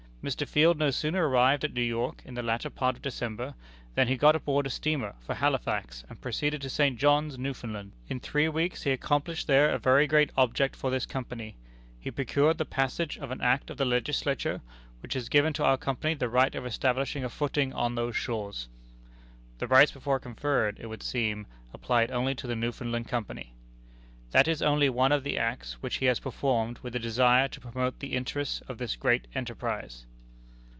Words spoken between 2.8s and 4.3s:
of December, than he